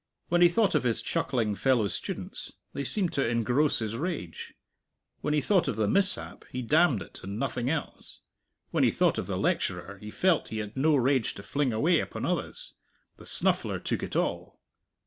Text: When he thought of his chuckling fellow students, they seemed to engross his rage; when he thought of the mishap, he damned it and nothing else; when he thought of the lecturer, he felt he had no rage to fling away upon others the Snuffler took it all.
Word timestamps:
When 0.29 0.41
he 0.41 0.49
thought 0.49 0.73
of 0.73 0.81
his 0.81 0.99
chuckling 1.03 1.53
fellow 1.53 1.87
students, 1.87 2.53
they 2.73 2.83
seemed 2.83 3.13
to 3.13 3.27
engross 3.27 3.77
his 3.77 3.95
rage; 3.95 4.55
when 5.19 5.35
he 5.35 5.41
thought 5.41 5.67
of 5.67 5.75
the 5.75 5.87
mishap, 5.87 6.43
he 6.49 6.63
damned 6.63 7.03
it 7.03 7.19
and 7.21 7.37
nothing 7.37 7.69
else; 7.69 8.21
when 8.71 8.83
he 8.83 8.89
thought 8.89 9.19
of 9.19 9.27
the 9.27 9.37
lecturer, 9.37 9.99
he 9.99 10.09
felt 10.09 10.47
he 10.47 10.57
had 10.57 10.75
no 10.75 10.95
rage 10.95 11.35
to 11.35 11.43
fling 11.43 11.71
away 11.71 11.99
upon 11.99 12.25
others 12.25 12.73
the 13.17 13.27
Snuffler 13.27 13.77
took 13.77 14.01
it 14.01 14.15
all. 14.15 14.59